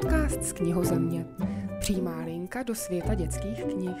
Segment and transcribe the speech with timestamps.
[0.00, 1.26] Podcast z knihozemě.
[1.80, 3.96] Přímá linka do světa dětských knih.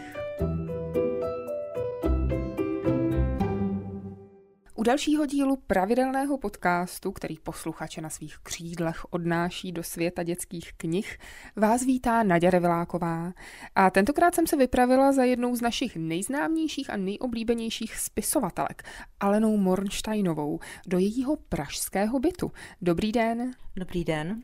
[4.74, 11.18] U dalšího dílu pravidelného podcastu, který posluchače na svých křídlech odnáší do světa dětských knih,
[11.56, 13.32] vás vítá Naděra Reviláková.
[13.74, 18.82] A tentokrát jsem se vypravila za jednou z našich nejznámějších a nejoblíbenějších spisovatelek,
[19.20, 22.52] Alenou Mornsteinovou, do jejího pražského bytu.
[22.82, 23.50] Dobrý den.
[23.76, 24.42] Dobrý den.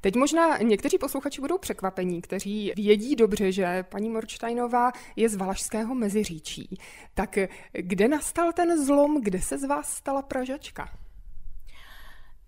[0.00, 5.94] Teď možná někteří posluchači budou překvapení, kteří vědí dobře, že paní Morčtajnová je z Valašského
[5.94, 6.78] Meziříčí.
[7.14, 7.38] Tak
[7.72, 10.88] kde nastal ten zlom, kde se z vás stala Pražačka?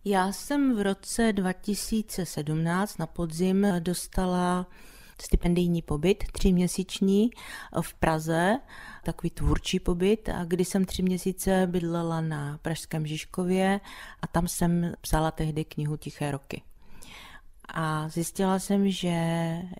[0.04, 4.66] Já jsem v roce 2017 na podzim dostala
[5.22, 7.30] stipendijní pobyt, tříměsíční
[7.80, 8.58] v Praze,
[9.04, 13.80] takový tvůrčí pobyt, a kdy jsem tři měsíce bydlela na Pražském Žižkově
[14.22, 16.62] a tam jsem psala tehdy knihu Tiché roky.
[17.68, 19.08] A zjistila jsem, že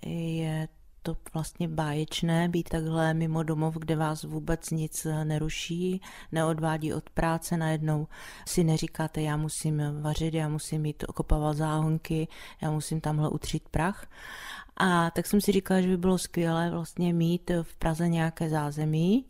[0.07, 0.69] je
[1.03, 6.01] to vlastně báječné být takhle mimo domov, kde vás vůbec nic neruší,
[6.33, 8.07] neodvádí od práce, najednou
[8.47, 12.29] si neříkáte, já musím vařit, já musím mít okopávat záhonky,
[12.63, 14.07] já musím tamhle utřít prach.
[14.77, 19.25] A tak jsem si říkala, že by bylo skvělé vlastně mít v Praze nějaké zázemí,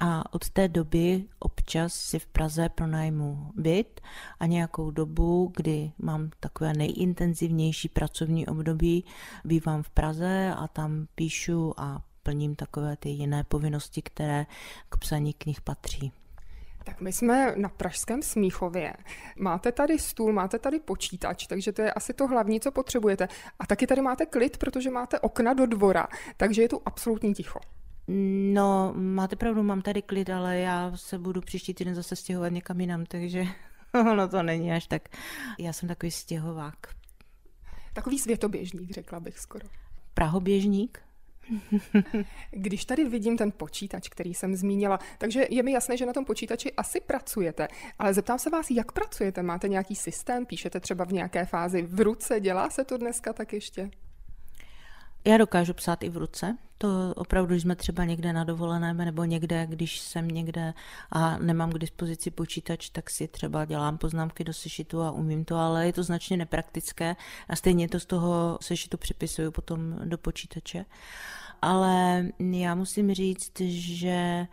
[0.00, 4.00] a od té doby občas si v Praze pronajmu byt
[4.40, 9.04] a nějakou dobu, kdy mám takové nejintenzivnější pracovní období,
[9.44, 14.46] bývám v Praze a tam píšu a plním takové ty jiné povinnosti, které
[14.88, 16.12] k psaní knih patří.
[16.84, 18.92] Tak my jsme na Pražském Smíchově.
[19.36, 23.28] Máte tady stůl, máte tady počítač, takže to je asi to hlavní, co potřebujete.
[23.58, 27.60] A taky tady máte klid, protože máte okna do dvora, takže je tu absolutní ticho.
[28.52, 32.80] No, máte pravdu, mám tady klid, ale já se budu příští týden zase stěhovat někam
[32.80, 33.44] jinam, takže
[33.94, 35.08] ono to není až tak.
[35.58, 36.76] Já jsem takový stěhovák.
[37.92, 39.68] Takový světoběžník, řekla bych skoro.
[40.14, 41.02] Prahoběžník?
[42.50, 46.24] Když tady vidím ten počítač, který jsem zmínila, takže je mi jasné, že na tom
[46.24, 47.68] počítači asi pracujete,
[47.98, 49.42] ale zeptám se vás, jak pracujete?
[49.42, 50.46] Máte nějaký systém?
[50.46, 52.40] Píšete třeba v nějaké fázi v ruce?
[52.40, 53.90] Dělá se to dneska tak ještě?
[55.24, 56.56] Já dokážu psát i v ruce.
[56.78, 60.74] To opravdu, když jsme třeba někde na dovoleném nebo někde, když jsem někde
[61.10, 65.56] a nemám k dispozici počítač, tak si třeba dělám poznámky do sešitu a umím to,
[65.56, 67.16] ale je to značně nepraktické
[67.48, 70.84] a stejně to z toho sešitu připisuju potom do počítače.
[71.62, 74.46] Ale já musím říct, že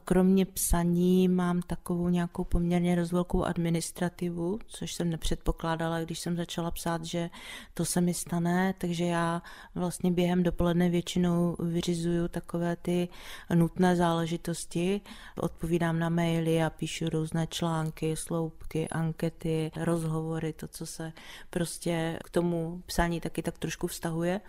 [0.00, 6.70] Kromě psaní mám takovou nějakou poměrně dost velkou administrativu, což jsem nepředpokládala, když jsem začala
[6.70, 7.30] psát, že
[7.74, 9.42] to se mi stane, takže já
[9.74, 13.08] vlastně během dopoledne většinou vyřizuju takové ty
[13.54, 15.00] nutné záležitosti,
[15.36, 21.12] odpovídám na maily a píšu různé články, sloupky, ankety, rozhovory, to, co se
[21.50, 24.40] prostě k tomu psání taky tak trošku vztahuje.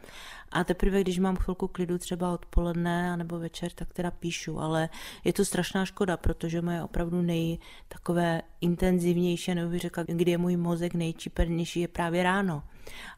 [0.51, 4.89] A teprve, když mám chvilku klidu třeba odpoledne nebo večer, tak teda píšu, ale
[5.23, 7.57] je to strašná škoda, protože moje opravdu nej
[7.87, 12.63] takové intenzivnější, nebo bych řekla, kdy je můj mozek nejčipernější, je právě ráno.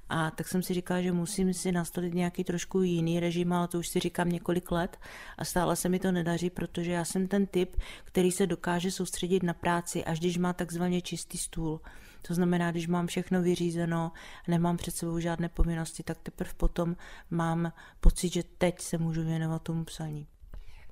[0.10, 3.80] A tak jsem si říkala, že musím si nastavit nějaký trošku jiný režim, ale to
[3.80, 4.98] už si říkám několik let
[5.38, 9.44] a stále se mi to nedaří, protože já jsem ten typ, který se dokáže soustředit
[9.44, 11.82] na práci, až když má takzvaně čistý stůl.
[12.28, 14.12] To znamená, když mám všechno vyřízeno,
[14.48, 16.96] nemám před sebou žádné povinnosti, tak teprve potom
[17.30, 20.28] mám pocit, že teď se můžu věnovat tomu psaní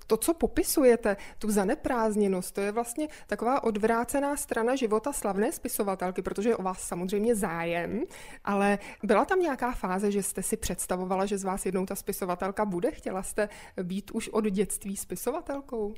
[0.07, 6.49] to, co popisujete, tu zaneprázdněnost, to je vlastně taková odvrácená strana života slavné spisovatelky, protože
[6.49, 8.03] je o vás samozřejmě zájem,
[8.43, 12.65] ale byla tam nějaká fáze, že jste si představovala, že z vás jednou ta spisovatelka
[12.65, 12.91] bude?
[12.91, 13.49] Chtěla jste
[13.83, 15.93] být už od dětství spisovatelkou?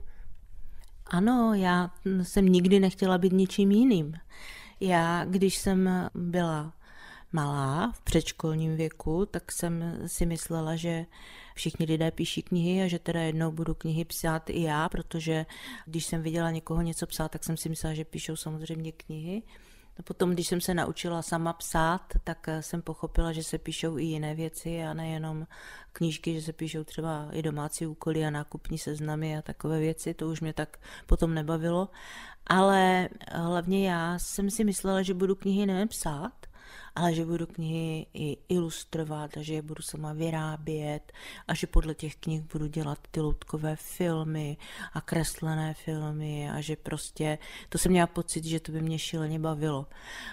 [1.08, 1.92] Ano, já
[2.24, 4.14] jsem nikdy nechtěla být ničím jiným.
[4.80, 6.74] Já, když jsem byla
[7.32, 11.06] malá, v předškolním věku, tak jsem si myslela, že
[11.56, 15.46] všichni lidé píší knihy a že teda jednou budu knihy psát i já, protože
[15.86, 19.44] když jsem viděla někoho něco psát, tak jsem si myslela, že píšou samozřejmě knihy.
[19.98, 24.04] No potom, když jsem se naučila sama psát, tak jsem pochopila, že se píšou i
[24.04, 25.48] jiné věci a nejenom
[25.92, 30.14] knížky, že se píšou třeba i domácí úkoly a nákupní seznamy a takové věci.
[30.14, 31.90] To už mě tak potom nebavilo.
[32.48, 36.46] Ale hlavně já jsem si myslela, že budu knihy nejen psát,
[36.96, 41.14] ale že budu knihy i ilustrovat a že je budu sama vyrábět
[41.48, 44.58] a že podle těch knih budu dělat ty loutkové filmy
[44.94, 47.38] a kreslené filmy a že prostě
[47.70, 49.86] to jsem měla pocit, že to by mě šíleně bavilo.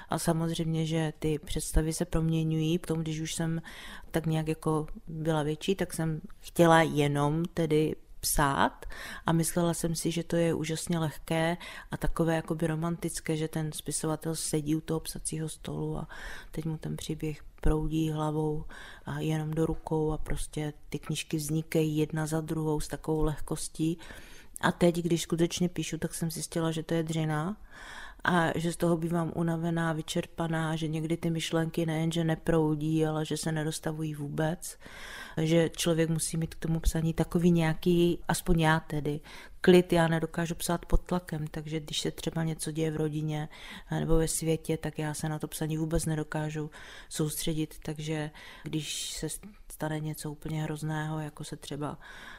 [0.09, 3.62] A samozřejmě, že ty představy se proměňují, tom, když už jsem
[4.11, 8.86] tak nějak jako byla větší, tak jsem chtěla jenom tedy psát
[9.26, 11.56] a myslela jsem si, že to je úžasně lehké
[11.90, 16.08] a takové jakoby romantické, že ten spisovatel sedí u toho psacího stolu a
[16.50, 18.64] teď mu ten příběh proudí hlavou
[19.06, 23.98] a jenom do rukou a prostě ty knížky vznikají jedna za druhou s takovou lehkostí.
[24.60, 27.56] A teď, když skutečně píšu, tak jsem zjistila, že to je dřina
[28.24, 33.36] a že z toho bývám unavená, vyčerpaná, že někdy ty myšlenky nejenže neproudí, ale že
[33.36, 34.78] se nedostavují vůbec,
[35.40, 39.20] že člověk musí mít k tomu psaní takový nějaký, aspoň já tedy,
[39.62, 39.92] klid.
[39.92, 43.48] Já nedokážu psát pod tlakem, takže když se třeba něco děje v rodině
[43.90, 46.70] nebo ve světě, tak já se na to psaní vůbec nedokážu
[47.08, 48.30] soustředit, takže
[48.62, 49.28] když se
[49.82, 51.99] stane něco úplně hrozného, jako se třeba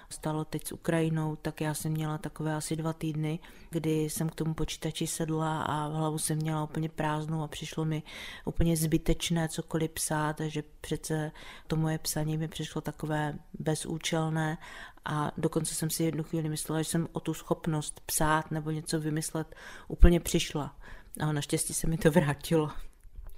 [0.10, 4.36] stalo teď s Ukrajinou, tak já jsem měla takové asi dva týdny, kdy jsem k
[4.36, 8.04] tomu počítači sedla a v hlavu jsem měla úplně prázdnou a přišlo mi
[8.46, 11.32] úplně zbytečné cokoliv psát, že přece
[11.68, 14.58] to moje psaní mi přišlo takové bezúčelné
[15.06, 19.00] a dokonce jsem si jednu chvíli myslela, že jsem o tu schopnost psát nebo něco
[19.00, 19.56] vymyslet
[19.88, 20.76] úplně přišla.
[21.20, 22.70] A naštěstí se mi to vrátilo.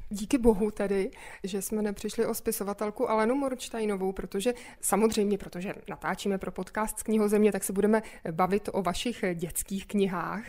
[0.10, 1.12] Díky bohu tedy,
[1.44, 7.52] že jsme nepřišli o spisovatelku Alenu Morčtajnovou, protože samozřejmě, protože natáčíme pro podcast z knihozemě,
[7.52, 10.44] tak se budeme bavit o vašich dětských knihách.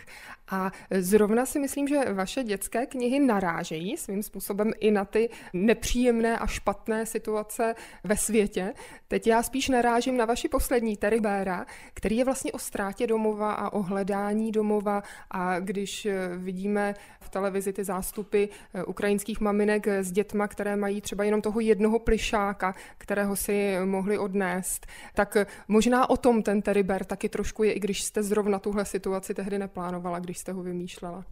[0.51, 6.39] A zrovna si myslím, že vaše dětské knihy narážejí svým způsobem i na ty nepříjemné
[6.39, 8.75] a špatné situace ve světě.
[9.09, 13.73] Teď já spíš narážím na vaši poslední Teribéra, který je vlastně o ztrátě domova a
[13.73, 18.45] o hledání domova a když vidíme v televizi ty zástupy
[18.87, 24.87] ukrajinských maminek s dětma, které mají třeba jenom toho jednoho plišáka, kterého si mohli odnést.
[25.15, 25.37] Tak
[25.69, 29.59] možná o tom ten teriber taky trošku je, i když jste zrovna tuhle situaci tehdy
[29.59, 31.25] neplánovala, když jste ho vymýšlela.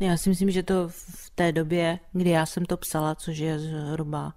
[0.00, 3.58] Já si myslím, že to v té době, kdy já jsem to psala, což je
[3.58, 4.34] zhruba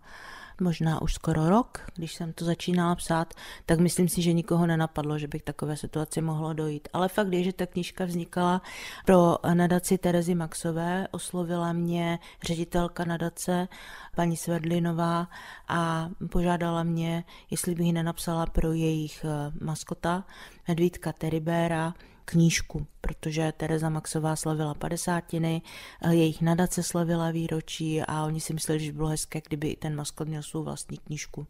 [0.61, 3.33] možná už skoro rok, když jsem to začínala psát,
[3.65, 6.87] tak myslím si, že nikoho nenapadlo, že by k takové situaci mohlo dojít.
[6.93, 8.61] Ale fakt je, že ta knížka vznikala
[9.05, 13.67] pro nadaci Terezy Maxové, oslovila mě ředitelka nadace,
[14.15, 15.27] paní Sverdlinová
[15.67, 20.23] a požádala mě, jestli bych nenapsala pro jejich eh, maskota,
[20.67, 21.93] medvídka Teribéra,
[22.29, 25.61] knížku, protože Tereza Maxová slavila padesátiny,
[26.01, 29.95] eh, jejich nadace slavila výročí a oni si mysleli, že by bylo hezké, kdyby ten
[29.95, 31.47] maskot měl svou vlastní knížku.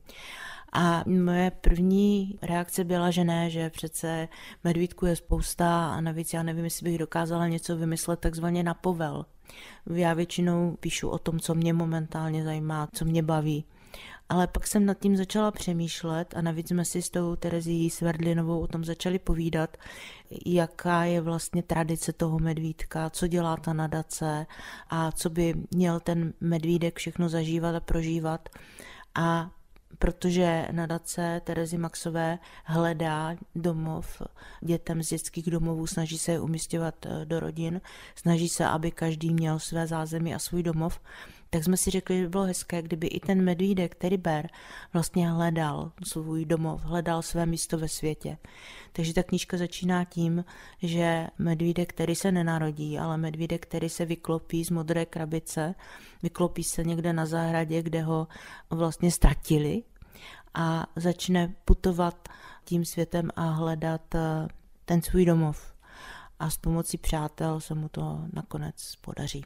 [0.74, 4.28] A moje první reakce byla, že ne, že přece
[4.64, 9.26] medvídku je spousta a navíc já nevím, jestli bych dokázala něco vymyslet takzvaně na povel.
[9.94, 13.66] Já většinou píšu o tom, co mě momentálně zajímá, co mě baví.
[14.30, 18.62] Ale pak jsem nad tím začala přemýšlet a navíc jsme si s tou Terezí Sverdlinovou
[18.62, 19.78] o tom začali povídat,
[20.46, 24.46] jaká je vlastně tradice toho medvídka, co dělá ta nadace
[24.90, 28.50] a co by měl ten medvídek všechno zažívat a prožívat.
[29.16, 29.50] A
[30.00, 34.22] protože nadace Terezy Maxové hledá domov
[34.62, 37.82] dětem z dětských domovů, snaží se je umistovat eh, do rodin,
[38.16, 41.00] snaží se, aby každý měl své zázemí a svůj domov,
[41.50, 44.50] tak jsme si řekli, že by bylo hezké, kdyby i ten medvídek, který ber,
[44.94, 48.38] vlastně hledal svůj domov, hledal své místo ve světě.
[48.92, 50.46] Takže ta knížka začíná tím,
[50.82, 55.76] že medvídek, který se nenarodí, ale medvídek, který se vyklopí z modré krabice,
[56.24, 58.28] vyklopí se někde na zahradě, kde ho
[58.70, 59.84] vlastně ztratili
[60.54, 62.30] a začne putovat
[62.66, 64.48] tím světem a hledat eh,
[64.86, 65.74] ten svůj domov.
[66.40, 69.44] A s pomocí přátel se mu to nakonec podaří.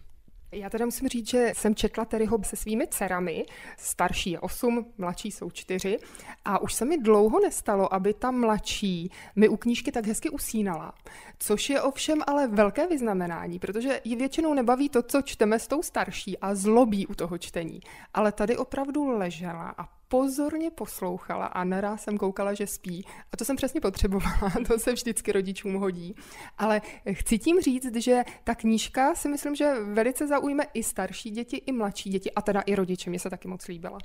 [0.53, 3.46] Já teda musím říct, že jsem četla Terryho se svými dcerami,
[3.77, 5.98] starší je 8, mladší jsou 4
[6.46, 10.93] a už se mi dlouho nestalo, aby ta mladší mi u knížky tak hezky usínala.
[11.39, 15.84] Což je ovšem ale velké vyznamenání, protože ji většinou nebaví to, co čteme s tou
[15.84, 17.79] starší a zlobí u toho čtení.
[18.13, 23.06] Ale tady opravdu ležela a pozorně poslouchala a naraz jsem koukala, že spí.
[23.32, 26.15] A to jsem přesně potřebovala, to se vždycky rodičům hodí.
[26.58, 31.58] Ale chci tím říct, že ta knížka si myslím, že velice zaujme i starší děti,
[31.58, 33.10] i mladší děti a teda i rodiče.
[33.10, 34.00] Mě se taky moc líbila.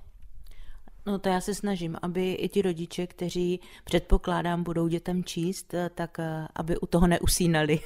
[1.07, 6.19] No to já se snažím, aby i ti rodiče, kteří předpokládám budou dětem číst, tak
[6.19, 7.81] eh, aby u toho neusínali.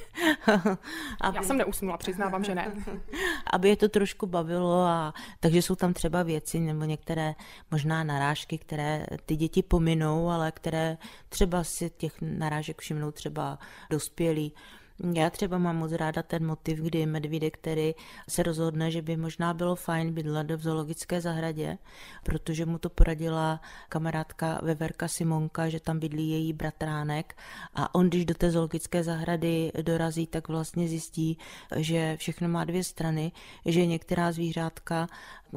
[1.21, 1.37] aby...
[1.37, 2.71] Já jsem neusnula, přiznávám, že ne.
[3.53, 7.35] aby je to trošku bavilo a takže jsou tam třeba věci nebo některé
[7.71, 10.97] možná narážky, které ty děti pominou, ale které
[11.29, 13.59] třeba si těch narážek všimnou třeba
[13.89, 14.53] dospělí.
[15.03, 17.95] Já třeba mám moc ráda ten motiv, kdy medvídek, který
[18.29, 21.77] se rozhodne, že by možná bylo fajn bydlet v zoologické zahradě,
[22.23, 27.37] protože mu to poradila kamarádka Veverka Simonka, že tam bydlí její bratránek.
[27.75, 31.37] A on, když do té zoologické zahrady dorazí, tak vlastně zjistí,
[31.75, 33.31] že všechno má dvě strany,
[33.65, 35.07] že některá zvířátka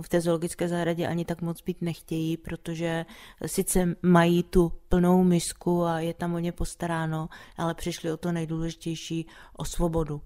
[0.02, 3.06] v té zoologické zahradě ani tak moc být nechtějí, protože
[3.46, 8.32] sice mají tu plnou misku a je tam o ně postaráno, ale přišli o to
[8.32, 10.20] nejdůležitější, o svobodu.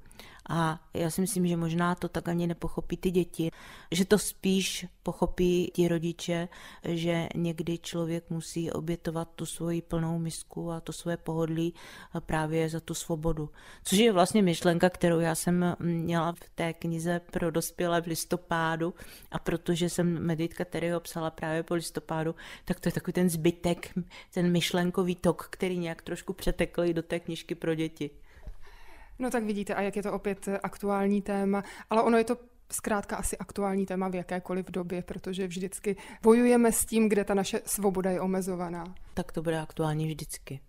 [0.48, 3.50] A já si myslím, že možná to tak ani nepochopí ty děti,
[3.92, 6.48] že to spíš pochopí ti rodiče,
[6.84, 11.74] že někdy člověk musí obětovat tu svoji plnou misku a to svoje pohodlí
[12.26, 13.50] právě za tu svobodu.
[13.84, 18.94] Což je vlastně myšlenka, kterou já jsem měla v té knize pro dospělé v listopádu
[19.30, 23.94] a protože jsem Meditka Terryho psala právě po listopádu, tak to je takový ten zbytek,
[24.34, 28.10] ten myšlenkový tok, který nějak trošku přetekl i do té knižky pro děti.
[29.18, 32.36] No tak vidíte, a jak je to opět aktuální téma, ale ono je to
[32.72, 37.60] zkrátka asi aktuální téma v jakékoliv době, protože vždycky bojujeme s tím, kde ta naše
[37.64, 38.94] svoboda je omezovaná.
[39.14, 40.60] Tak to bude aktuální vždycky.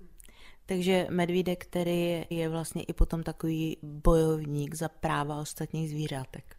[0.66, 6.59] Takže medvídek, který je vlastně i potom takový bojovník za práva ostatních zvířátek.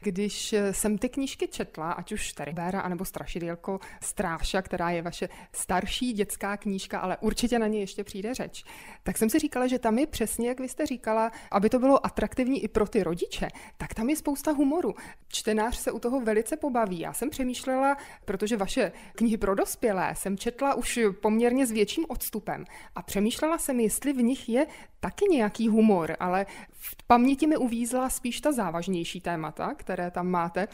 [0.00, 5.28] Když jsem ty knížky četla, ať už tady Béra anebo Strašidelko Stráša, která je vaše
[5.52, 8.64] starší dětská knížka, ale určitě na ně ještě přijde řeč,
[9.02, 12.06] tak jsem si říkala, že tam je přesně, jak vy jste říkala, aby to bylo
[12.06, 14.94] atraktivní i pro ty rodiče, tak tam je spousta humoru.
[15.28, 16.98] Čtenář se u toho velice pobaví.
[17.00, 22.64] Já jsem přemýšlela, protože vaše knihy pro dospělé jsem četla už poměrně s větším odstupem
[22.94, 24.66] a přemýšlela jsem, jestli v nich je
[25.00, 30.68] taky nějaký humor, ale v paměti mi uvízla spíš ta závažnější témata, které tam máte.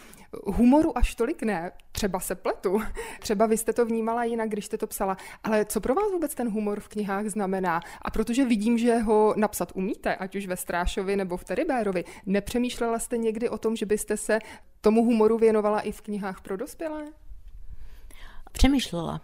[0.44, 2.82] Humoru až tolik ne, třeba se pletu,
[3.20, 6.34] třeba vy jste to vnímala jinak, když jste to psala, ale co pro vás vůbec
[6.34, 7.80] ten humor v knihách znamená?
[8.02, 12.98] A protože vidím, že ho napsat umíte, ať už ve Strášovi nebo v Teribérovi, nepřemýšlela
[12.98, 14.38] jste někdy o tom, že byste se
[14.80, 17.04] tomu humoru věnovala i v knihách pro dospělé?
[18.52, 19.20] Přemýšlela.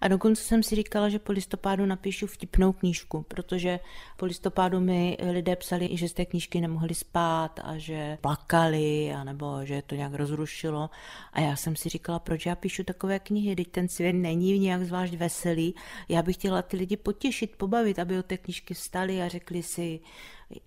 [0.00, 3.80] A dokonce jsem si říkala, že po listopádu napíšu vtipnou knížku, protože
[4.16, 9.64] po listopádu mi lidé psali, že z té knížky nemohli spát a že plakali, anebo
[9.64, 10.90] že to nějak rozrušilo.
[11.32, 14.84] A já jsem si říkala, proč já píšu takové knihy, teď ten svět není nějak
[14.84, 15.74] zvlášť veselý.
[16.08, 20.00] Já bych chtěla ty lidi potěšit, pobavit, aby od té knížky vstali a řekli si,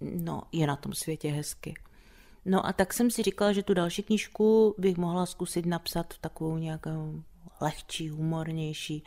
[0.01, 1.73] no, je na tom světě hezky.
[2.45, 6.57] No a tak jsem si říkala, že tu další knížku bych mohla zkusit napsat takovou
[6.57, 7.23] nějakou
[7.61, 9.03] lehčí, humornější,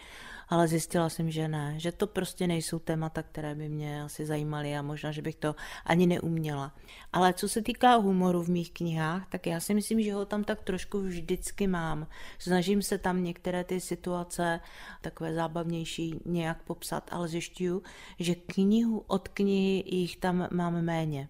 [0.48, 4.76] ale zjistila jsem, že ne, že to prostě nejsou témata, které by mě asi zajímaly
[4.76, 6.72] a možná, že bych to ani neuměla.
[7.12, 10.44] Ale co se týká humoru v mých knihách, tak já si myslím, že ho tam
[10.44, 12.06] tak trošku vždycky mám.
[12.38, 14.60] Snažím se tam některé ty situace
[15.00, 17.82] takové zábavnější nějak popsat, ale zjišťuju,
[18.18, 21.28] že knihu od knihy jich tam mám méně.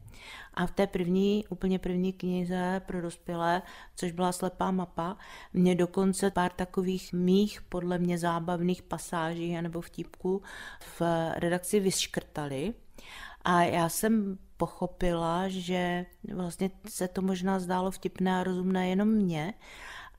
[0.55, 3.63] A v té první, úplně první knize pro dospělé,
[3.97, 5.17] což byla slepá mapa,
[5.53, 10.43] mě dokonce pár takových mých, podle mě zábavných pasáží nebo vtipků
[10.99, 11.03] v
[11.35, 12.75] redakci vyškrtali.
[13.45, 19.55] A já jsem pochopila, že vlastně se to možná zdálo vtipné a rozumné jenom mně,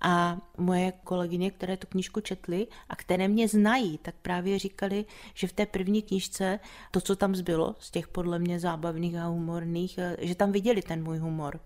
[0.02, 5.48] a moje kolegyně, které tu knížku četly a které mě znají, tak právě říkali, že
[5.48, 6.60] v té první knížce
[6.92, 10.82] to, co tam zbylo z těch podle mě zábavných a humorných, eh, že tam viděli
[10.82, 11.60] ten můj humor.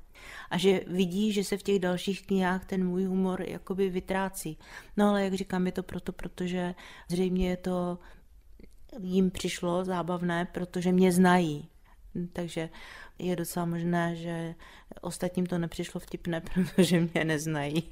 [0.49, 4.57] A že vidí, že se v těch dalších knihách ten můj humor jakoby vytrácí.
[4.97, 6.75] No ale jak říkám, je to proto, protože
[7.09, 7.99] zřejmě je to
[9.01, 11.69] jim přišlo zábavné, protože mě znají.
[12.33, 12.69] Takže
[13.19, 14.55] je docela možné, že
[15.01, 17.89] ostatním to nepřišlo vtipné, protože mě neznají.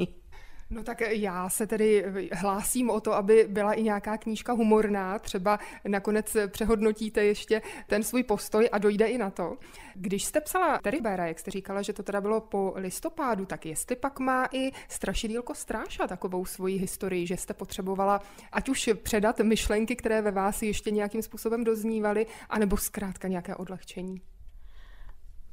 [0.69, 5.59] No tak já se tedy hlásím o to, aby byla i nějaká knížka humorná, třeba
[5.87, 9.57] nakonec přehodnotíte ještě ten svůj postoj a dojde i na to.
[9.95, 13.95] Když jste psala Teribera, jak jste říkala, že to teda bylo po listopádu, tak jestli
[13.95, 18.21] pak má i Strašidílko Stráša takovou svoji historii, že jste potřebovala
[18.51, 24.21] ať už předat myšlenky, které ve vás ještě nějakým způsobem doznívaly, anebo zkrátka nějaké odlehčení?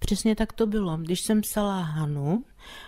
[0.05, 0.97] Přesně tak to bylo.
[0.97, 2.45] Když jsem psala Hanu,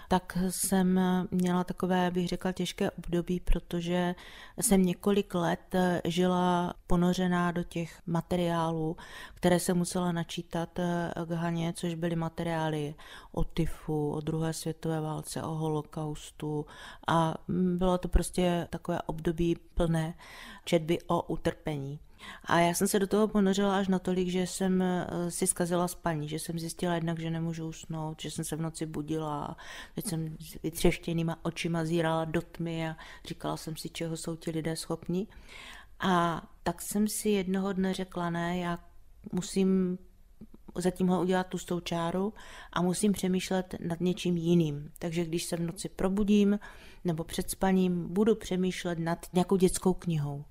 [0.09, 4.15] tak jsem měla takové, bych řekla, těžké období, protože
[4.61, 8.97] jsem několik let žila ponořená do těch materiálů,
[9.35, 10.79] které jsem musela načítat
[11.27, 12.95] k Haně, což byly materiály
[13.33, 16.67] o tyfu, o druhé světové válce, o holokaustu
[17.09, 20.15] a bylo to prostě takové období plné
[20.65, 21.99] četby o utrpení.
[22.45, 26.29] A já jsem se do toho ponořila až natolik, že jsem eh, si zkazila spaní,
[26.29, 29.57] že jsem zjistila jednak, že nemůžu usnout, že jsem se v noci budila,
[29.95, 34.51] teď jsem s vytřeštěnýma očima zírala do tmy a říkala jsem si, čeho jsou ti
[34.51, 35.27] lidé schopni.
[36.01, 38.79] A tak jsem si jednoho dne řekla, ne, já
[39.33, 39.99] musím
[40.81, 42.35] zatím ho udělat tu čáru
[42.73, 44.91] a musím přemýšlet nad něčím jiným.
[44.99, 46.59] Takže když se v noci probudím
[47.05, 50.45] nebo před spaním, budu přemýšlet nad nějakou dětskou knihou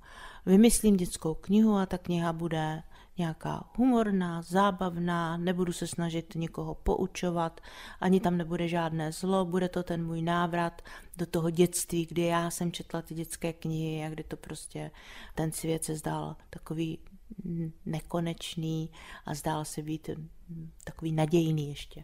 [0.45, 2.83] vymyslím dětskou knihu a ta kniha bude
[3.17, 7.61] nějaká humorná, zábavná, nebudu se snažit někoho poučovat,
[7.99, 10.81] ani tam nebude žádné zlo, bude to ten můj návrat
[11.17, 14.91] do toho dětství, kdy já jsem četla ty dětské knihy a kdy to prostě
[15.35, 16.99] ten svět se zdál takový
[17.85, 18.91] nekonečný
[19.25, 20.09] a zdál se být
[20.83, 22.03] takový nadějný ještě.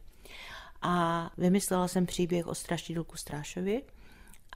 [0.81, 3.83] A vymyslela jsem příběh o strašidlku Strášovi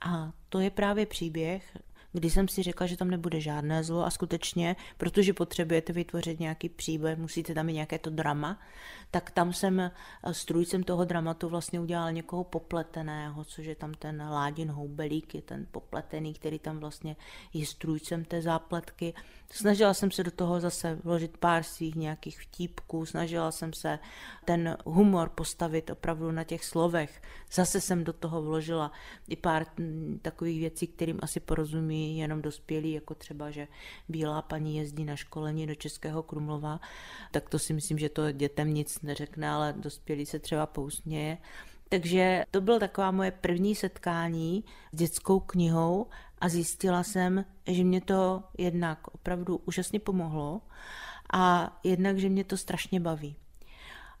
[0.02, 1.78] a to je právě příběh,
[2.16, 6.68] kdy jsem si řekla, že tam nebude žádné zlo a skutečně, protože potřebujete vytvořit nějaký
[6.68, 8.60] příběh, musíte tam mít nějaké to drama,
[9.10, 9.90] tak tam jsem eh,
[10.32, 15.66] strůjcem toho dramatu vlastně udělala někoho popleteného, což je tam ten Ládin houbelík, je ten
[15.70, 17.16] popletený, který tam vlastně
[17.54, 19.14] je strůjcem té zápletky.
[19.50, 23.98] Snažila jsem se do toho zase vložit pár svých nějakých vtípků, snažila jsem se
[24.44, 27.22] ten humor postavit opravdu na těch slovech.
[27.52, 28.92] Zase jsem do toho vložila
[29.28, 33.68] i pár mm, takových věcí, kterým asi porozumí jenom dospělí, jako třeba, že
[34.08, 36.80] bílá paní jezdí na školení do Českého Krumlova,
[37.30, 41.38] tak to si myslím, že to dětem nic neřekne, ale dospělý se třeba pousměje.
[41.88, 46.06] Takže to bylo taková moje první setkání s dětskou knihou
[46.38, 50.60] a zjistila jsem, že mě to jednak opravdu úžasně pomohlo
[51.32, 53.36] a jednak, že mě to strašně baví.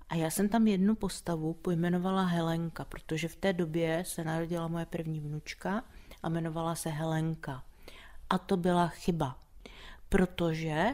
[0.08, 4.86] A já jsem tam jednu postavu pojmenovala Helenka, protože v té době se narodila moje
[4.86, 5.84] první vnučka
[6.22, 7.62] a jmenovala se Helenka.
[8.30, 9.38] A to byla chyba,
[10.08, 10.86] protože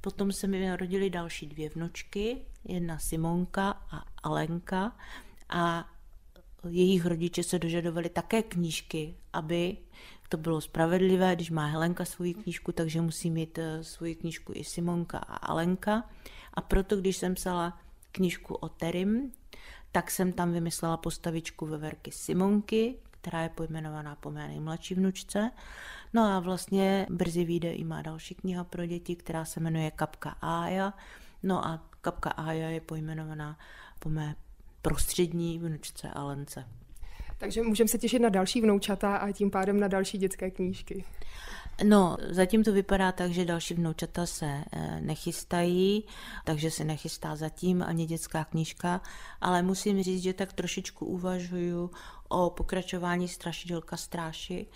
[0.00, 4.96] potom se mi narodily další dvě vnučky, jedna Simonka a Alenka.
[5.48, 5.88] A
[6.68, 9.76] jejich rodiče se dožadovali také knížky, aby
[10.28, 14.64] to bylo spravedlivé, když má Helenka svoji knížku, takže musí mít eh, svoji knížku i
[14.64, 16.10] Simonka a Alenka.
[16.54, 17.78] A proto, když jsem psala
[18.12, 19.32] knížku o Terim,
[19.92, 25.50] tak jsem tam vymyslela postavičku Veverky Simonky, která je pojmenovaná po mé nejmladší vnučce.
[26.12, 30.36] No a vlastně brzy vyjde i má další kniha pro děti, která se jmenuje Kapka
[30.40, 30.94] Ája.
[31.42, 33.58] No a Kapka Ája je pojmenovaná
[33.98, 34.34] po mé
[34.82, 36.64] prostřední vnučce Alence.
[37.38, 41.04] Takže můžeme se těšit na další vnoučata a tím pádem na další dětské knížky.
[41.84, 46.04] No, zatím to vypadá tak, že další vnoučata se eh, nechystají,
[46.44, 49.00] takže se nechystá zatím ani dětská knížka,
[49.40, 51.90] ale musím říct, že tak trošičku uvažuju
[52.28, 54.66] o pokračování Strašidelka Stráši,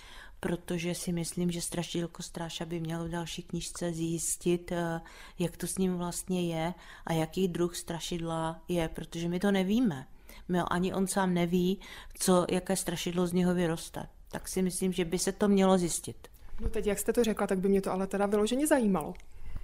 [0.40, 5.00] protože si myslím, že Strašidelko Stráša by měl v další knížce zjistit, eh,
[5.38, 6.74] jak to s ním vlastně je
[7.06, 10.06] a jaký druh strašidla je, protože my to nevíme.
[10.48, 11.80] My ani on sám neví,
[12.18, 14.06] co, jaké strašidlo z něho vyroste.
[14.28, 16.31] Tak si myslím, že by se to mělo zjistit.
[16.60, 19.14] No teď, jak jste to řekla, tak by mě to ale teda vyloženě zajímalo.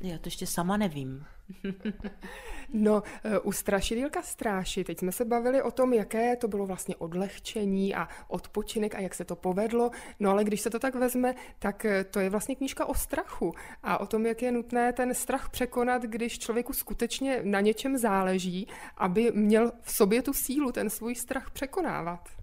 [0.01, 1.24] Já to ještě sama nevím.
[2.72, 6.96] no, eh, u Strašidílka Stráši, teď jsme se bavili o tom, jaké to bylo vlastně
[6.96, 9.90] odlehčení a odpočinek a jak se to povedlo.
[10.20, 13.55] No ale když se to tak vezme, tak eh, to je vlastně knížka o strachu
[13.83, 18.68] a o tom, jak je nutné ten strach překonat, když člověku skutečně na něčem záleží,
[18.96, 22.38] aby měl v sobě tu sílu ten svůj strach překonávat.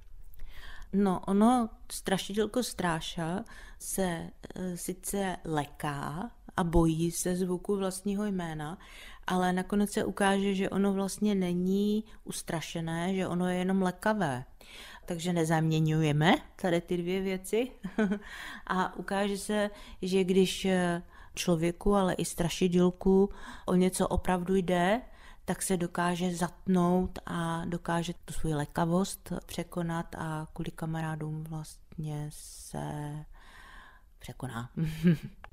[0.94, 3.44] No, ono, strašidelko Stráša
[3.80, 8.78] se e, sice leká a bojí se zvuku vlastního jména,
[9.28, 14.46] ale nakonec se ukáže, že ono vlastně není ustrašené, že ono je jenom lekavé.
[15.06, 17.72] Takže nezaměňujeme tady ty dvě věci
[18.68, 19.70] a ukáže se,
[20.02, 21.04] že když e,
[21.36, 23.30] člověku, ale i strašidelku
[23.66, 25.02] o něco opravdu jde,
[25.46, 32.80] tak se dokáže zatnout a dokáže tu svou lekavost překonat a kvůli kamarádům vlastně se
[34.20, 34.70] překoná.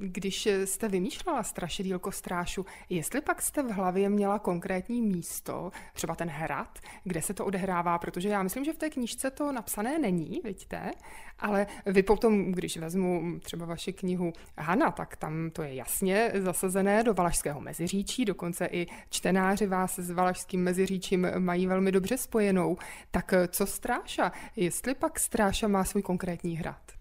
[0.00, 6.28] Když jste vymýšlela strašidílko strášu, jestli pak jste v hlavě měla konkrétní místo, třeba ten
[6.28, 10.40] hrad, kde se to odehrává, protože já myslím, že v té knížce to napsané není,
[10.44, 10.90] vidíte,
[11.38, 17.04] ale vy potom, když vezmu třeba vaši knihu Hana, tak tam to je jasně zasazené
[17.04, 22.76] do Valašského meziříčí, dokonce i čtenáři vás s Valašským meziříčím mají velmi dobře spojenou.
[23.10, 24.32] Tak co Stráša?
[24.56, 26.97] Jestli pak Stráša má svůj konkrétní hrad?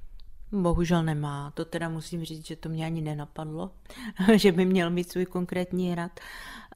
[0.52, 1.52] Bohužel nemá.
[1.52, 3.72] To teda musím říct, že to mě ani nenapadlo,
[4.36, 6.20] že by měl mít svůj konkrétní hrad.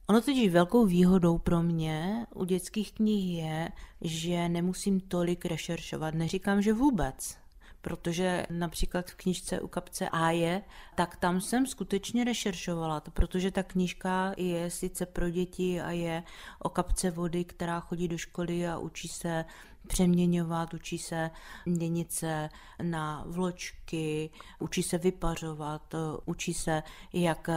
[0.06, 3.68] Ono totiž velkou výhodou pro mě u dětských knih je,
[4.00, 6.14] že nemusím tolik rešeršovat.
[6.14, 7.38] Neříkám, že vůbec,
[7.80, 10.62] protože například v knižce u kapce A je,
[10.94, 16.22] tak tam jsem skutečně rešeršovala, protože ta knížka je sice pro děti a je
[16.58, 19.44] o kapce vody, která chodí do školy a učí se
[19.86, 21.30] přeměňovat, učí se
[21.66, 22.48] měnit se
[22.82, 27.48] na vločky, učí se vypařovat, učí se, jak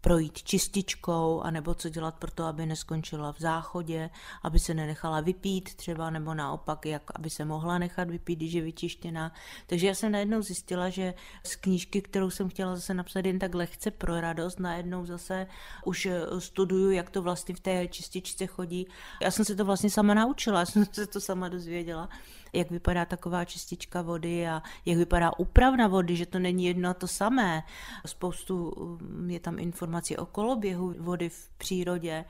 [0.00, 4.10] projít čističkou, anebo co dělat pro to, aby neskončila v záchodě,
[4.42, 8.62] aby se nenechala vypít třeba, nebo naopak, jak aby se mohla nechat vypít, když je
[8.62, 9.32] vyčištěná.
[9.66, 13.54] Takže já jsem najednou zjistila, že z knížky, kterou jsem chtěla zase napsat jen tak
[13.54, 15.46] lehce pro radost, najednou zase
[15.84, 16.08] už
[16.38, 18.86] studuju, jak to vlastně v té čističce chodí.
[19.22, 22.08] Já jsem se to vlastně sama naučila, já jsem se to sama dozvěděla
[22.52, 26.94] jak vypadá taková čistička vody a jak vypadá úpravna vody, že to není jedno a
[26.94, 27.62] to samé.
[28.06, 32.24] Spoustu mm, je tam informací o koloběhu vody v přírodě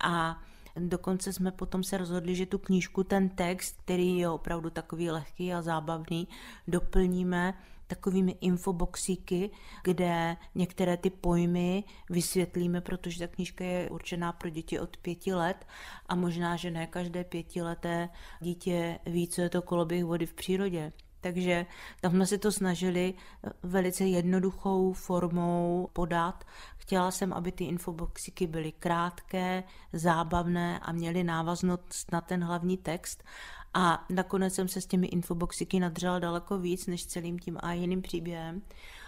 [0.00, 0.42] a
[0.78, 5.52] Dokonce jsme potom se rozhodli, že tu knížku, ten text, který je opravdu takový lehký
[5.52, 6.28] a zábavný,
[6.68, 7.54] doplníme
[7.86, 9.50] takovými infoboxíky,
[9.82, 15.66] kde některé ty pojmy vysvětlíme, protože ta knížka je určená pro děti od pěti let
[16.06, 18.08] a možná, že ne každé pětileté
[18.40, 20.92] dítě ví, co je to koloběh vody v přírodě.
[21.20, 21.66] Takže
[22.00, 23.14] tam jsme si to snažili
[23.62, 26.44] velice jednoduchou formou podat.
[26.76, 33.24] Chtěla jsem, aby ty infoboxiky byly krátké, zábavné a měly návaznost na ten hlavní text
[33.74, 38.02] a nakonec jsem se s těmi infoboxiky nadřela daleko víc než celým tím a jiným
[38.02, 38.62] příběhem,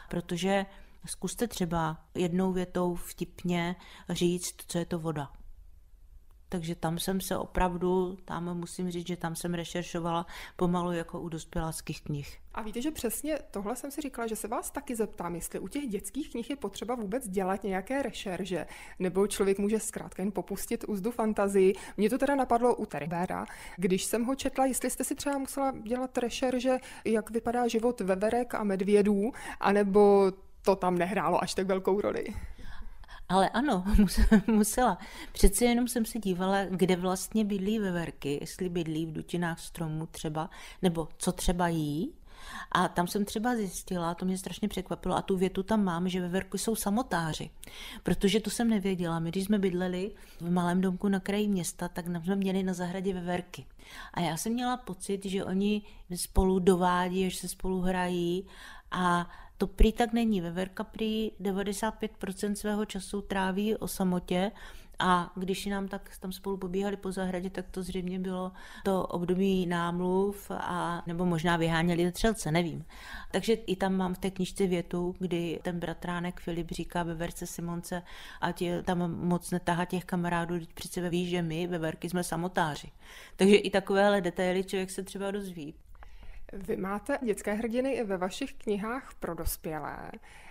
[0.09, 0.66] protože
[1.07, 3.77] zkuste třeba jednou větou vtipně
[4.11, 5.33] říct, co je to voda.
[6.49, 11.29] Takže tam jsem se opravdu, tam musím říct, že tam jsem rešeršovala pomalu jako u
[11.29, 12.39] dospěláckých knih.
[12.55, 15.69] A víte, že přesně tohle jsem si říkala, že se vás taky zeptám, jestli u
[15.69, 18.67] těch dětských knih je potřeba vůbec dělat nějaké rešerže,
[18.99, 21.75] nebo člověk může zkrátka jen popustit úzdu fantazii.
[21.97, 25.75] Mně to teda napadlo u Teribera, když jsem ho četla, jestli jste si třeba musela
[25.83, 30.33] dělat rešerže, jak vypadá život veverek a medvědů, anebo
[30.63, 32.25] to tam nehrálo až tak velkou roli.
[33.29, 33.85] Ale ano,
[34.47, 34.99] musela.
[35.33, 40.51] Přece jenom jsem se dívala, kde vlastně bydlí veverky, jestli bydlí v dutinách stromů třeba,
[40.83, 42.12] nebo co třeba jí.
[42.73, 46.21] A tam jsem třeba zjistila, to mě strašně překvapilo, a tu větu tam mám, že
[46.21, 47.51] veverky jsou samotáři.
[48.03, 49.19] Protože to jsem nevěděla.
[49.19, 50.11] My, když jsme bydleli
[50.41, 53.67] v malém domku na kraji města, tak jsme měli na zahradě veverky.
[54.14, 55.83] A já jsem měla pocit, že oni
[56.14, 58.47] spolu dovádí, že se spolu hrají
[58.91, 60.40] a to prý tak není.
[60.40, 64.53] Veverka prý 95% svého času tráví o samotě
[64.99, 68.53] a když nám tak tam spolu pobíhali po zahradě, tak to zřejmě bylo
[68.85, 72.85] to období námluv a nebo možná vyháněli střelce, nevím.
[73.31, 78.03] Takže i tam mám v té knižce větu, kdy ten bratránek Filip říká Veverce Simonce,
[78.40, 82.90] ať tam moc netahá těch kamarádů, teď přece ví, že my, Veverky, jsme samotáři.
[83.37, 85.75] Takže i takovéhle detaily člověk se třeba dozví.
[86.53, 90.11] Vy máte dětské hrdiny i ve vašich knihách pro dospělé.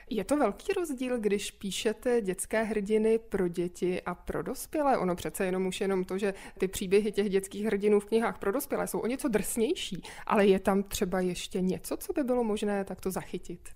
[0.10, 4.98] Je to velký rozdíl, když píšete dětské hrdiny pro děti a pro dospělé?
[4.98, 8.52] Ono přece jenom už jenom to, že ty příběhy těch dětských hrdinů v knihách pro
[8.52, 12.86] dospělé jsou o něco drsnější, ale je tam třeba ještě něco, co by bylo možné
[12.86, 13.70] takto zachytit?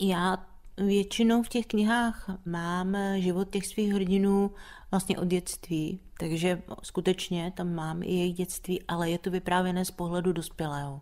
[0.00, 4.50] Já většinou v těch knihách mám život těch svých hrdinů
[4.90, 9.90] vlastně od dětství, takže skutečně tam mám i jejich dětství, ale je to vyprávěné z
[9.90, 11.00] pohledu dospělého.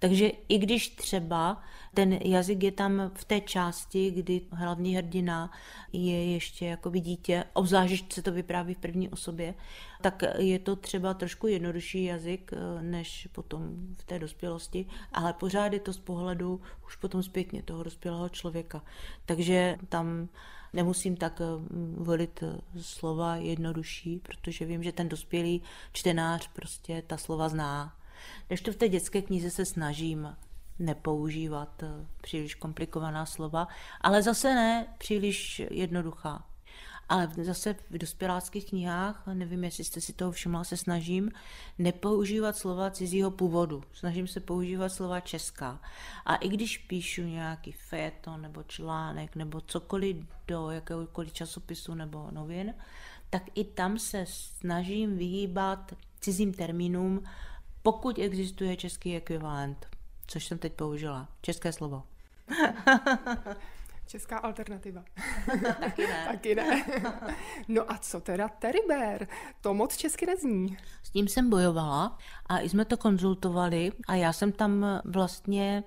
[0.00, 1.62] Takže i když třeba
[1.94, 5.50] ten jazyk je tam v té části, kdy hlavní hrdina
[5.92, 9.54] je ještě jako dítě, obzvlášť, se to vypráví v první osobě,
[10.00, 15.72] tak je to třeba trošku jednodušší jazyk eh, než potom v té dospělosti, ale pořád
[15.72, 18.82] je to z pohledu už potom zpětně toho dospělého člověka.
[19.26, 20.28] Takže tam
[20.72, 21.44] nemusím tak eh,
[21.94, 27.99] volit eh, slova jednodušší, protože vím, že ten dospělý čtenář prostě ta slova zná
[28.46, 30.36] když to v té dětské knize se snažím
[30.78, 33.68] nepoužívat eh, příliš komplikovaná slova,
[34.00, 36.46] ale zase ne příliš jednoduchá.
[37.08, 41.30] Ale zase v dospěláckých knihách, nevím, jestli jste si toho všimla, se snažím
[41.78, 43.82] nepoužívat slova cizího původu.
[43.92, 45.80] Snažím se používat slova česká.
[46.26, 50.16] A i když píšu nějaký feton nebo článek nebo cokoliv
[50.48, 52.74] do jakéhokoliv časopisu nebo novin,
[53.30, 57.22] tak i tam se snažím vyhýbat cizím termínům,
[57.82, 59.86] pokud existuje český ekvivalent,
[60.26, 61.28] což jsem teď použila.
[61.42, 62.02] České slovo.
[64.10, 65.04] Česká alternativa.
[65.80, 66.24] Taky ne.
[66.26, 66.84] Taky ne.
[67.68, 69.28] No a co teda Teribér?
[69.60, 70.76] To moc česky nezní.
[71.02, 75.84] S tím jsem bojovala a i jsme to konzultovali a já jsem tam vlastně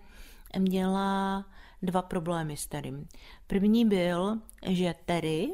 [0.59, 1.45] měla
[1.81, 3.07] dva problémy s Terym.
[3.47, 5.53] První byl, že Terry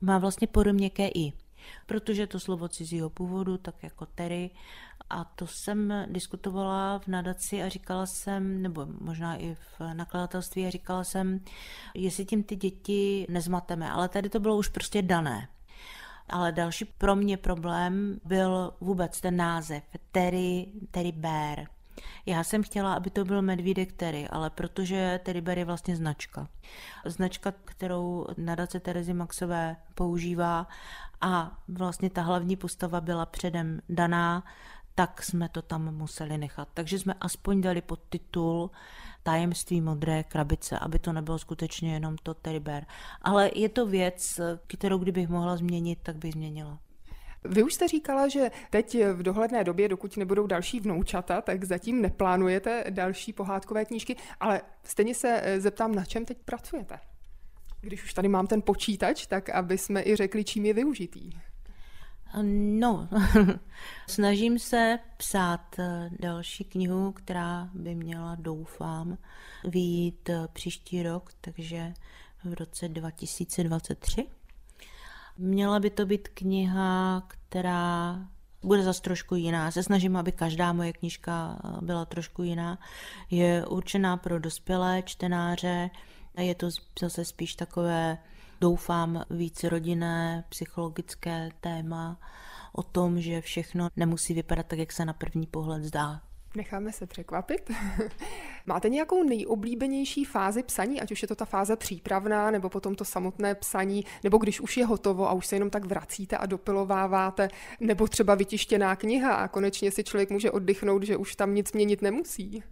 [0.00, 1.32] má vlastně podobně i.
[1.86, 4.50] Protože to slovo cizího původu, tak jako Terry,
[5.10, 10.70] a to jsem diskutovala v nadaci a říkala jsem, nebo možná i v nakladatelství a
[10.70, 11.40] říkala jsem,
[11.94, 15.48] jestli tím ty děti nezmateme, ale tady to bylo už prostě dané.
[16.28, 21.66] Ale další pro mě problém byl vůbec ten název Terry, Terry Bear.
[22.26, 26.48] Já jsem chtěla, aby to byl medvídek Terry, ale protože Terry Bear je vlastně značka.
[27.04, 30.66] Značka, kterou nadace Terezy Maxové používá
[31.20, 34.44] a vlastně ta hlavní postava byla předem daná,
[34.96, 36.68] tak jsme to tam museli nechat.
[36.74, 38.70] Takže jsme aspoň dali pod titul
[39.22, 42.84] Tajemství modré krabice, aby to nebylo skutečně jenom to Terry Bear.
[43.22, 46.78] Ale je to věc, kterou kdybych mohla změnit, tak bych změnila.
[47.44, 52.02] Vy už jste říkala, že teď v dohledné době, dokud nebudou další vnoučata, tak zatím
[52.02, 56.98] neplánujete další pohádkové knížky, ale stejně se eh, zeptám, na čem teď pracujete?
[57.80, 61.30] Když už tady mám ten počítač, tak aby jsme i řekli, čím je využitý.
[62.42, 63.08] No,
[64.06, 69.18] snažím se psát eh, další knihu, která by měla, doufám,
[69.64, 71.94] vyjít eh, příští rok, takže
[72.44, 74.26] v roce 2023.
[75.38, 78.18] Měla by to být kniha, která
[78.62, 79.70] bude zase trošku jiná.
[79.70, 82.78] Se snažím, aby každá moje knižka eh, byla trošku jiná.
[83.30, 85.90] Je určená pro dospělé čtenáře,
[86.38, 86.68] je to
[87.00, 88.18] zase spíš takové,
[88.60, 92.20] doufám, víc rodinné, psychologické téma
[92.72, 96.20] o tom, že všechno nemusí vypadat tak, jak se na první pohled zdá.
[96.56, 97.70] Necháme se překvapit.
[98.66, 103.04] Máte nějakou nejoblíbenější fázi psaní, ať už je to ta fáze přípravná, nebo potom to
[103.04, 107.48] samotné psaní, nebo když už je hotovo a už se jenom tak vracíte a dopilováváte,
[107.80, 112.02] nebo třeba vytištěná kniha a konečně si člověk může oddychnout, že už tam nic měnit
[112.02, 112.62] nemusí?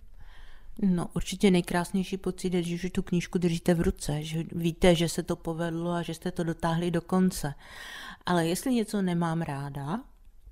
[0.82, 5.08] No určitě nejkrásnější pocit je, že už tu knížku držíte v ruce, že víte, že
[5.08, 7.54] se to povedlo a že jste to dotáhli do konce.
[8.26, 10.00] Ale jestli něco nemám ráda,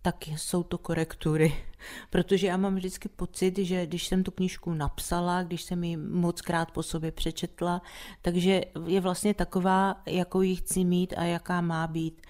[0.03, 1.57] tak jsou to korektury.
[2.11, 6.41] Protože já mám vždycky pocit, že když jsem tu knížku napsala, když jsem ji moc
[6.41, 7.83] krát po sobě přečetla,
[8.23, 12.23] takže je vlastně taková, jakou ji chci mít a jaká má být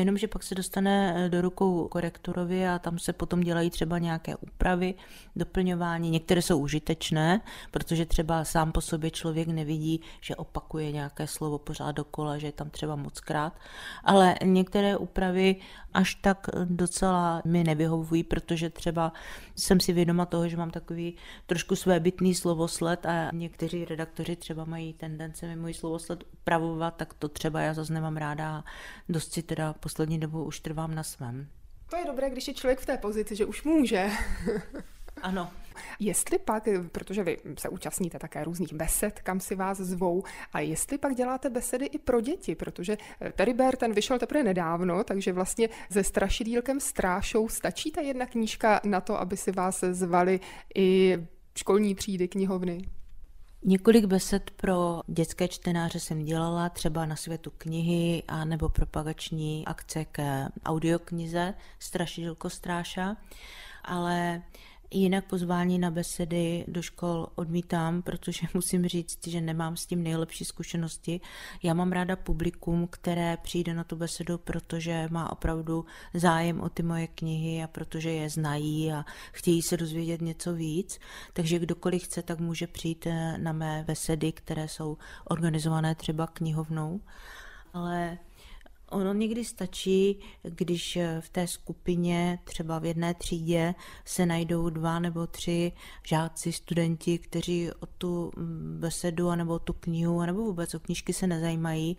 [0.00, 4.36] jenomže pak se dostane eh, do rukou korektorovi a tam se potom dělají třeba nějaké
[4.36, 4.94] úpravy,
[5.36, 6.10] doplňování.
[6.10, 11.92] Některé jsou užitečné, protože třeba sám po sobě člověk nevidí, že opakuje nějaké slovo pořád
[11.92, 13.52] dokola, že je tam třeba moc krát,
[14.04, 15.56] ale některé úpravy
[15.94, 19.12] až tak docela mi nevyhovují, protože třeba
[19.56, 24.64] jsem si vědoma toho, že mám takový trošku své bytný slovosled a někteří redaktoři třeba
[24.64, 28.64] mají tendence mi můj slovosled upravovat, tak to třeba já zase nemám ráda a
[29.08, 31.48] dost si teda poslední dobou už trvám na svém.
[31.90, 34.10] To je dobré, když je člověk v té pozici, že už může.
[35.22, 35.50] Ano.
[35.98, 40.22] Jestli pak, protože vy se účastníte také různých besed, kam si vás zvou,
[40.52, 42.96] a jestli pak děláte besedy i pro děti, protože
[43.32, 48.80] Terry Bear ten vyšel teprve nedávno, takže vlastně se strašidílkem Strášou stačí ta jedna knížka
[48.84, 50.40] na to, aby si vás zvali
[50.74, 51.18] i
[51.54, 52.88] školní třídy, knihovny?
[53.68, 60.04] Několik besed pro dětské čtenáře jsem dělala, třeba na světu knihy a nebo propagační akce
[60.04, 63.16] k audioknize Strašidilko Stráša,
[63.84, 64.42] ale
[64.90, 70.44] Jinak pozvání na besedy do škol odmítám, protože musím říct, že nemám s tím nejlepší
[70.44, 71.20] zkušenosti.
[71.62, 76.82] Já mám ráda publikum, které přijde na tu besedu, protože má opravdu zájem o ty
[76.82, 80.98] moje knihy a protože je znají a chtějí se dozvědět něco víc.
[81.32, 87.00] Takže kdokoliv chce, tak může přijít eh, na mé besedy, které jsou organizované třeba knihovnou.
[87.72, 88.18] Ale
[88.90, 95.26] Ono někdy stačí, když v té skupině, třeba v jedné třídě, se najdou dva nebo
[95.26, 95.72] tři
[96.02, 98.32] žáci, studenti, kteří o tu
[98.78, 101.96] besedu, nebo o tu knihu, nebo vůbec o knížky se nezajímají.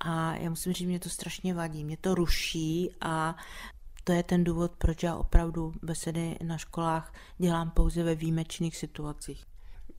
[0.00, 3.36] A já musím říct, mě to strašně vadí, mě to ruší a
[4.04, 9.51] to je ten důvod, proč já opravdu besedy na školách dělám pouze ve výjimečných situacích.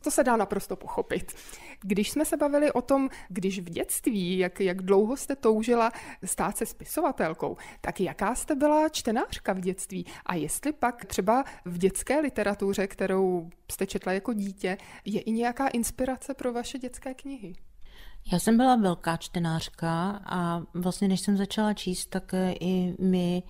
[0.03, 1.33] To se dá naprosto pochopit.
[1.81, 5.91] Když jsme se bavili o tom, když v dětství, jak, jak dlouho jste toužila
[6.23, 10.05] stát se spisovatelkou, tak jaká jste byla čtenářka v dětství?
[10.25, 15.67] A jestli pak třeba v dětské literatuře, kterou jste četla jako dítě, je i nějaká
[15.67, 17.55] inspirace pro vaše dětské knihy?
[18.31, 23.43] Já jsem byla velká čtenářka a vlastně než jsem začala číst, tak i mi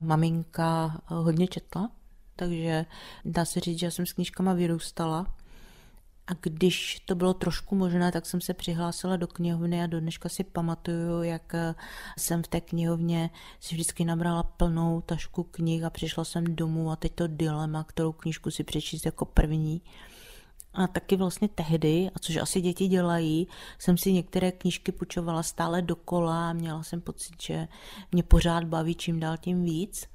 [0.00, 1.90] maminka hodně četla,
[2.36, 2.86] takže
[3.24, 5.34] dá se říct, že jsem s knížkama vyrůstala.
[6.26, 10.28] A když to bylo trošku možné, tak jsem se přihlásila do knihovny a do dneška
[10.28, 11.74] si pamatuju, jak eh,
[12.18, 16.96] jsem v té knihovně si vždycky nabrala plnou tašku knih a přišla jsem domů a
[16.96, 19.82] teď to dilema, kterou knížku si přečíst jako první.
[20.74, 25.82] A taky vlastně tehdy, a což asi děti dělají, jsem si některé knížky půjčovala stále
[25.82, 27.68] dokola a měla jsem pocit, že
[28.12, 30.06] mě pořád baví čím dál tím víc.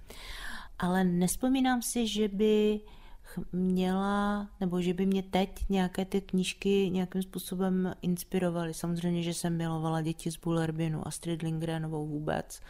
[0.79, 2.81] Ale nespomínám si, že by
[3.51, 8.73] měla, nebo že by mě teď nějaké ty knížky nějakým způsobem inspirovaly.
[8.73, 12.61] Samozřejmě, že jsem milovala děti z Bullerbinu, Astrid Lindgrenovou vůbec.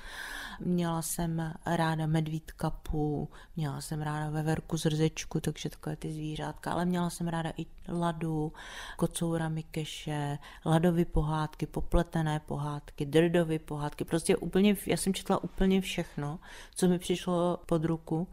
[0.60, 6.72] Měla jsem ráda medvíd kapu, měla jsem ráda veverku z rzečku, takže takové ty zvířátka,
[6.72, 8.54] ale měla jsem ráda i ladu,
[8.98, 16.40] kocoura Mikeše, ladovy pohádky, popletené pohádky, drdovy pohádky, prostě úplně, já jsem četla úplně všechno,
[16.76, 18.28] co mi přišlo pod ruku.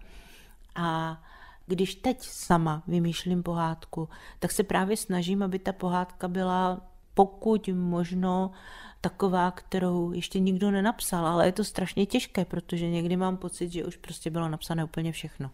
[0.74, 1.22] A
[1.66, 6.80] když teď sama vymýšlím pohádku, tak se právě snažím, aby ta pohádka byla
[7.14, 8.50] pokud možno
[9.00, 13.84] taková, kterou ještě nikdo nenapsal, ale je to strašně těžké, protože někdy mám pocit, že
[13.84, 15.50] už prostě bylo napsané úplně všechno.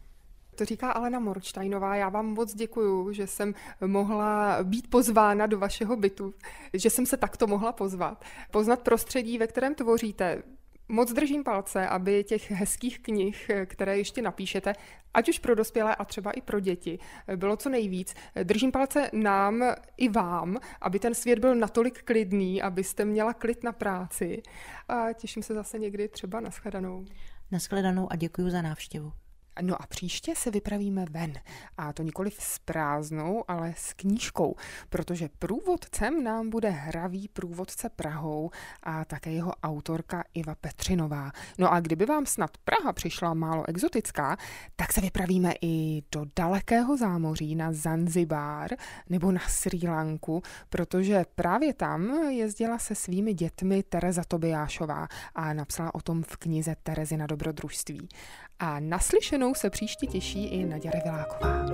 [0.54, 1.96] To říká Alena Morčtajnová.
[1.96, 3.54] Já vám moc děkuju, že jsem
[3.86, 6.34] mohla být pozvána do vašeho bytu,
[6.74, 8.24] že jsem se takto mohla pozvat.
[8.50, 10.42] Poznat prostředí, ve kterém tvoříte.
[10.92, 14.74] Moc držím palce, aby těch hezkých knih, které ještě napíšete,
[15.14, 16.98] ať už pro dospělé a třeba i pro děti,
[17.36, 18.14] bylo co nejvíc.
[18.42, 19.62] Držím palce nám
[19.96, 24.42] i vám, aby ten svět byl natolik klidný, abyste měla klid na práci.
[24.88, 27.04] A těším se zase někdy třeba na shledanou.
[27.50, 29.12] Naschledanou a děkuji za návštěvu.
[29.60, 31.32] No a příště se vypravíme ven.
[31.78, 34.54] A to nikoli s prázdnou, ale s knížkou,
[34.88, 38.50] protože průvodcem nám bude hravý průvodce Prahou
[38.82, 41.30] a také jeho autorka Iva Petřinová.
[41.58, 44.36] No a kdyby vám snad Praha přišla málo exotická,
[44.76, 48.70] tak se vypravíme i do dalekého zámoří na Zanzibár
[49.10, 55.94] nebo na Sri Lanku, protože právě tam jezdila se svými dětmi Tereza Tobiášová a napsala
[55.94, 58.08] o tom v knize Terezy na dobrodružství.
[58.58, 61.66] A naslyšenou se příště těší i Naděra Viláková.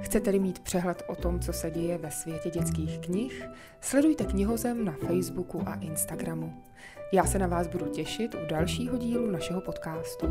[0.00, 3.48] Chcete-li mít přehled o tom, co se děje ve světě dětských knih,
[3.80, 6.62] sledujte knihozem na Facebooku a Instagramu.
[7.12, 10.26] Já se na vás budu těšit u dalšího dílu našeho podcastu.